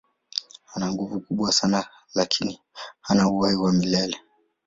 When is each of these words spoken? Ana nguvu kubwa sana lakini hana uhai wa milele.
Ana 0.73 0.87
nguvu 0.91 1.19
kubwa 1.19 1.51
sana 1.51 1.87
lakini 2.15 2.59
hana 3.01 3.29
uhai 3.29 3.55
wa 3.55 3.73
milele. 3.73 4.17